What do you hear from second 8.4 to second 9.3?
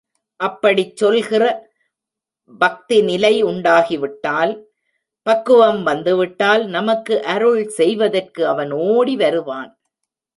அவன் ஓடி